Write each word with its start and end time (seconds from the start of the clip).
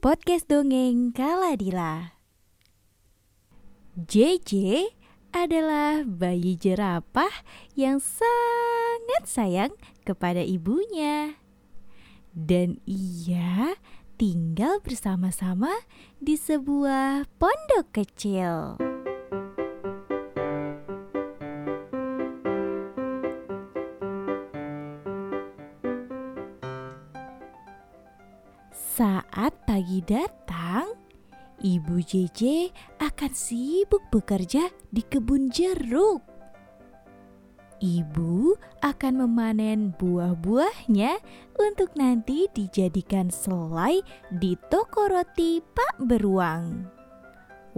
Podcast 0.00 0.48
Dongeng 0.48 1.12
Kaladila. 1.12 2.16
JJ 4.00 4.88
adalah 5.28 6.08
bayi 6.08 6.56
jerapah 6.56 7.28
yang 7.76 8.00
sangat 8.00 9.28
sayang 9.28 9.76
kepada 10.08 10.40
ibunya. 10.40 11.36
Dan 12.32 12.80
ia 12.88 13.76
tinggal 14.16 14.80
bersama-sama 14.80 15.84
di 16.16 16.32
sebuah 16.32 17.28
pondok 17.36 17.92
kecil. 17.92 18.80
Saat 28.96 29.59
pagi 29.70 30.02
datang, 30.02 30.98
Ibu 31.62 32.02
JJ 32.02 32.74
akan 33.06 33.30
sibuk 33.30 34.02
bekerja 34.10 34.66
di 34.90 34.98
kebun 35.06 35.46
jeruk. 35.46 36.26
Ibu 37.78 38.58
akan 38.82 39.14
memanen 39.22 39.94
buah-buahnya 39.94 41.22
untuk 41.54 41.94
nanti 41.94 42.50
dijadikan 42.50 43.30
selai 43.30 44.02
di 44.34 44.58
toko 44.74 45.06
roti 45.06 45.62
Pak 45.62 46.02
Beruang. 46.02 46.90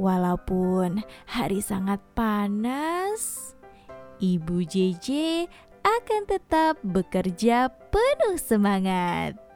Walaupun 0.00 0.96
hari 1.28 1.60
sangat 1.60 2.00
panas, 2.16 3.52
Ibu 4.16 4.64
JJ 4.64 5.44
akan 5.84 6.22
tetap 6.24 6.80
bekerja 6.80 7.68
penuh 7.92 8.40
semangat. 8.40 9.51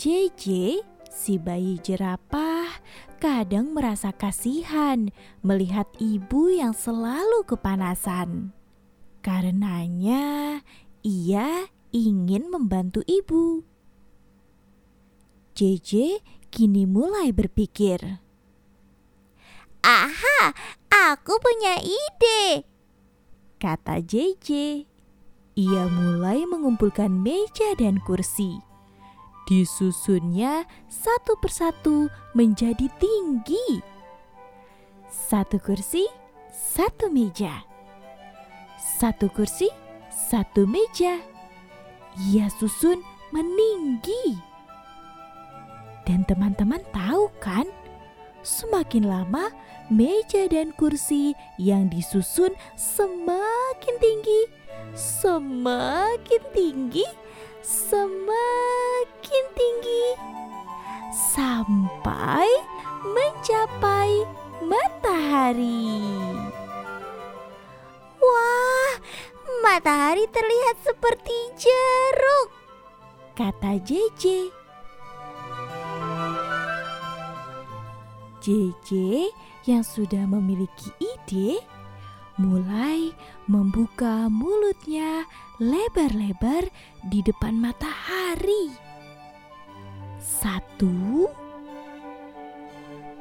JJ, 0.00 0.80
si 1.12 1.36
bayi 1.36 1.76
jerapah, 1.76 2.80
kadang 3.20 3.76
merasa 3.76 4.16
kasihan 4.16 5.12
melihat 5.44 5.84
ibu 6.00 6.48
yang 6.48 6.72
selalu 6.72 7.44
kepanasan. 7.44 8.56
Karenanya, 9.20 10.64
ia 11.04 11.68
ingin 11.92 12.48
membantu 12.48 13.04
ibu. 13.04 13.60
JJ 15.52 16.24
kini 16.48 16.88
mulai 16.88 17.28
berpikir. 17.36 18.24
Aha, 19.84 20.56
aku 20.88 21.36
punya 21.44 21.76
ide. 21.76 22.64
Kata 23.60 24.00
JJ. 24.00 24.48
Ia 25.60 25.84
mulai 25.92 26.48
mengumpulkan 26.48 27.12
meja 27.12 27.76
dan 27.76 28.00
kursi 28.00 28.69
Disusunnya 29.50 30.62
satu 30.86 31.34
persatu 31.42 32.06
menjadi 32.38 32.86
tinggi. 33.02 33.82
Satu 35.10 35.58
kursi, 35.58 36.06
satu 36.54 37.10
meja. 37.10 37.66
Satu 38.78 39.26
kursi, 39.26 39.66
satu 40.06 40.70
meja. 40.70 41.18
Ia 42.30 42.46
susun 42.62 43.02
meninggi. 43.34 44.38
Dan 46.06 46.22
teman-teman 46.30 46.86
tahu 46.94 47.26
kan, 47.42 47.66
semakin 48.46 49.10
lama 49.10 49.50
meja 49.90 50.46
dan 50.46 50.70
kursi 50.78 51.34
yang 51.58 51.90
disusun 51.90 52.54
semakin 52.78 53.94
tinggi, 53.98 54.46
semakin 54.94 56.42
tinggi, 56.54 57.06
semakin 57.60 59.44
tinggi 59.52 60.06
sampai 61.12 62.48
mencapai 63.04 64.24
matahari. 64.64 66.08
Wah, 68.20 68.92
matahari 69.64 70.24
terlihat 70.28 70.76
seperti 70.84 71.36
jeruk, 71.60 72.48
kata 73.36 73.76
JJ. 73.80 74.52
JJ 78.40 78.88
yang 79.68 79.84
sudah 79.84 80.24
memiliki 80.24 80.88
ide 80.96 81.60
mulai 82.40 83.12
membuka 83.44 84.32
mulutnya 84.32 85.28
lebar-lebar 85.60 86.72
di 87.04 87.20
depan 87.20 87.60
matahari. 87.60 88.72
Satu, 90.16 91.28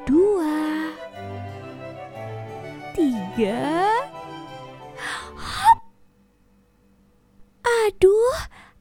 dua, 0.07 0.95
tiga. 2.95 3.91
Hop! 5.35 5.79
Aduh, 7.67 8.37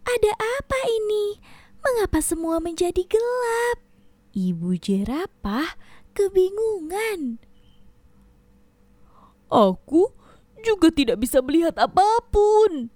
ada 0.06 0.32
apa 0.38 0.78
ini? 0.86 1.42
Mengapa 1.82 2.22
semua 2.22 2.62
menjadi 2.62 3.02
gelap? 3.02 3.82
Ibu 4.38 4.78
jerapah 4.78 5.74
kebingungan. 6.14 7.42
Aku 9.48 10.17
juga 10.66 10.90
tidak 10.90 11.22
bisa 11.22 11.38
melihat 11.40 11.76
apa 11.78 12.22
pun, 12.28 12.90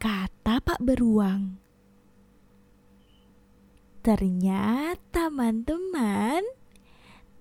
kata 0.00 0.64
Pak 0.64 0.80
Beruang. 0.80 1.60
Ternyata 4.00 5.28
teman-teman, 5.28 6.40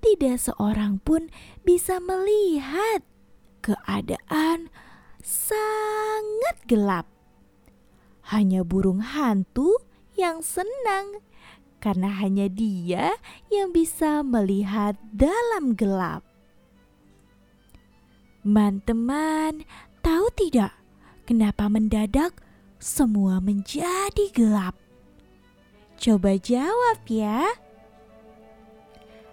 tidak 0.03 0.43
seorang 0.43 0.99
pun 0.99 1.31
bisa 1.63 2.03
melihat 2.03 2.99
keadaan 3.63 4.67
sangat 5.23 6.57
gelap. 6.67 7.07
Hanya 8.27 8.67
burung 8.67 8.99
hantu 8.99 9.79
yang 10.19 10.43
senang 10.43 11.23
karena 11.79 12.11
hanya 12.19 12.51
dia 12.51 13.15
yang 13.47 13.71
bisa 13.71 14.19
melihat 14.19 14.99
dalam 15.15 15.79
gelap. 15.79 16.26
Teman-teman, 18.45 19.65
tahu 20.05 20.29
tidak 20.37 20.71
kenapa 21.27 21.67
mendadak 21.67 22.37
semua 22.79 23.41
menjadi 23.41 24.29
gelap? 24.31 24.77
Coba 25.97 26.37
jawab 26.37 27.01
ya. 27.09 27.49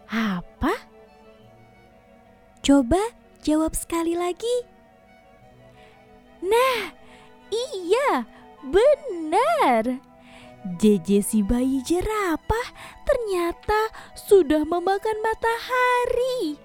Apa? 0.09 0.73
Coba 2.65 3.01
jawab 3.45 3.77
sekali 3.77 4.17
lagi. 4.17 4.65
Nah, 6.41 6.97
iya, 7.53 8.25
benar. 8.65 10.01
JJ 10.81 11.21
si 11.21 11.45
bayi 11.45 11.85
jerapah 11.85 12.69
ternyata 13.05 13.93
sudah 14.17 14.65
memakan 14.65 15.21
matahari. 15.21 16.57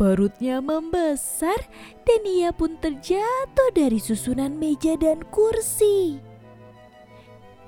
Perutnya 0.00 0.64
membesar 0.64 1.60
dan 2.08 2.24
ia 2.24 2.56
pun 2.56 2.80
terjatuh 2.80 3.68
dari 3.76 4.00
susunan 4.00 4.56
meja 4.56 4.96
dan 4.96 5.20
kursi. 5.28 6.16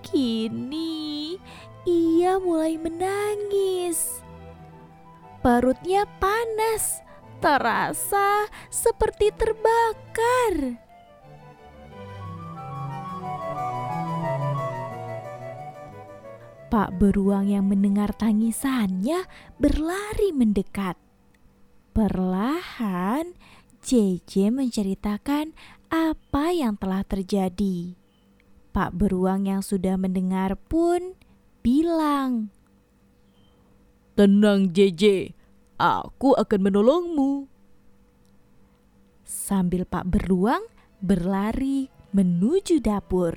Kini 0.00 1.36
ia 1.84 2.40
mulai 2.40 2.80
menangis. 2.80 4.24
Perutnya 5.44 6.08
panas, 6.16 7.04
terasa 7.44 8.48
seperti 8.72 9.28
terbakar. 9.36 10.80
Pak 16.72 16.96
beruang 16.96 17.52
yang 17.52 17.68
mendengar 17.68 18.16
tangisannya 18.16 19.28
berlari 19.60 20.32
mendekat. 20.32 21.11
Perlahan, 21.92 23.36
JJ 23.84 24.48
menceritakan 24.48 25.52
apa 25.92 26.48
yang 26.48 26.80
telah 26.80 27.04
terjadi. 27.04 27.92
Pak 28.72 28.96
beruang 28.96 29.44
yang 29.44 29.60
sudah 29.60 30.00
mendengar 30.00 30.56
pun 30.56 31.12
bilang, 31.60 32.48
"Tenang, 34.16 34.72
JJ, 34.72 35.36
aku 35.76 36.32
akan 36.32 36.60
menolongmu." 36.64 37.44
Sambil 39.28 39.84
Pak 39.84 40.08
beruang 40.08 40.64
berlari 41.04 41.92
menuju 42.16 42.80
dapur. 42.80 43.36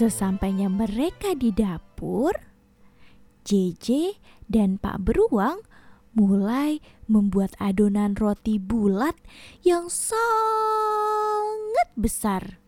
Sesampainya 0.00 0.72
mereka 0.72 1.36
di 1.36 1.52
dapur, 1.52 2.32
JJ 3.44 4.16
dan 4.48 4.80
Pak 4.80 5.04
Beruang 5.04 5.60
mulai 6.16 6.80
membuat 7.04 7.52
adonan 7.60 8.16
roti 8.16 8.56
bulat 8.56 9.12
yang 9.60 9.92
sangat 9.92 10.24
besar. 12.00 12.64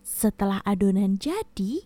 Setelah 0.00 0.64
adonan 0.64 1.20
jadi, 1.20 1.84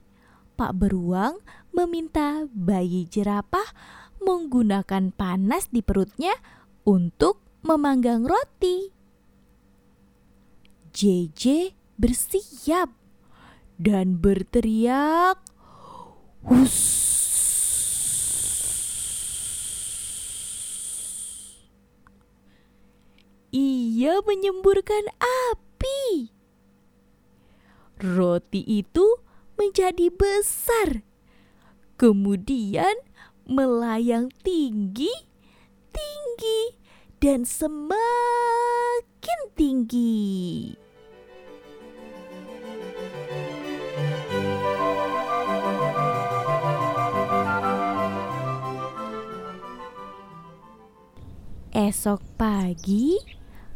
Pak 0.54 0.70
Beruang 0.78 1.42
meminta 1.74 2.46
bayi 2.54 3.10
jerapah 3.10 3.74
menggunakan 4.22 5.10
panas 5.10 5.66
di 5.74 5.82
perutnya 5.82 6.38
untuk 6.86 7.42
memanggang 7.66 8.22
roti. 8.22 8.86
JJ 10.94 11.74
bersiap 11.98 13.01
dan 13.82 14.22
berteriak, 14.22 15.42
"Hus!" 16.46 17.02
Ia 23.52 24.22
menyemburkan 24.24 25.12
api. 25.18 26.32
Roti 28.00 28.64
itu 28.64 29.20
menjadi 29.60 30.08
besar, 30.08 31.04
kemudian 32.00 32.96
melayang 33.44 34.32
tinggi, 34.40 35.12
tinggi, 35.92 36.80
dan 37.20 37.44
semakin 37.44 38.00
tinggi. 39.54 40.81
Esok 51.72 52.20
pagi, 52.36 53.16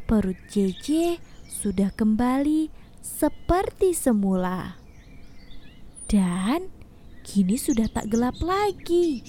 perut 0.05 0.37
JJ 0.53 1.17
sudah 1.49 1.89
kembali 1.97 2.69
seperti 3.01 3.97
semula. 3.97 4.77
Dan 6.05 6.69
kini 7.25 7.57
sudah 7.57 7.89
tak 7.89 8.13
gelap 8.13 8.37
lagi. 8.45 9.25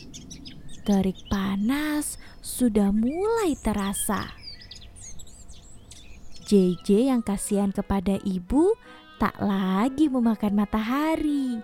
Terik 0.84 1.16
panas 1.32 2.20
sudah 2.44 2.92
mulai 2.92 3.56
terasa. 3.56 4.36
JJ 6.52 7.08
yang 7.08 7.24
kasihan 7.24 7.72
kepada 7.72 8.20
ibu 8.28 8.76
tak 9.16 9.40
lagi 9.40 10.12
memakan 10.12 10.60
matahari. 10.60 11.64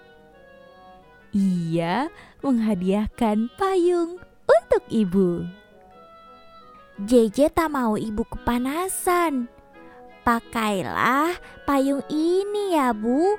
Ia 1.35 2.07
menghadiahkan 2.39 3.51
payung 3.59 4.23
untuk 4.47 4.83
ibu. 4.87 5.62
JJ 7.01 7.57
tak 7.57 7.73
mau 7.73 7.97
ibu 7.97 8.21
kepanasan. 8.21 9.49
Pakailah 10.21 11.33
payung 11.65 12.05
ini 12.05 12.77
ya, 12.77 12.93
Bu. 12.93 13.33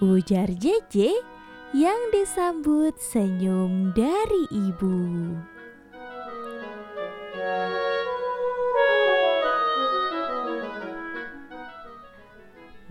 Ujar 0.00 0.48
JJ 0.48 1.12
yang 1.76 2.00
disambut 2.08 2.96
senyum 2.96 3.92
dari 3.92 4.48
ibu. 4.48 4.96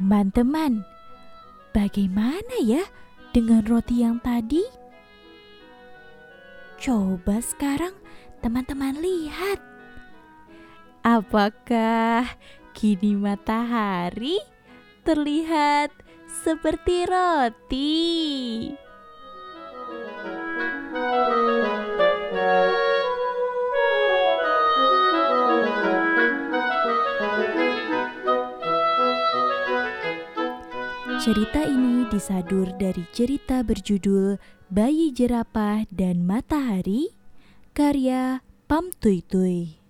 Teman-teman, 0.01 0.85
bagaimana 1.71 2.55
ya 2.61 2.83
dengan 3.31 3.65
roti 3.65 4.05
yang 4.05 4.21
tadi? 4.21 4.59
Coba 6.81 7.39
sekarang 7.39 7.95
Teman-teman 8.41 8.97
lihat. 8.97 9.61
Apakah 11.05 12.25
kini 12.73 13.13
matahari 13.13 14.41
terlihat 15.05 15.93
seperti 16.41 17.05
roti? 17.05 18.09
Cerita 31.21 31.61
ini 31.61 32.09
disadur 32.09 32.73
dari 32.81 33.05
cerita 33.13 33.61
berjudul 33.61 34.41
Bayi 34.73 35.13
Jerapah 35.13 35.85
dan 35.93 36.25
Matahari 36.25 37.20
karya 37.73 38.39
Pam 38.67 38.89
Tùy 39.01 39.21
Tùy 39.31 39.80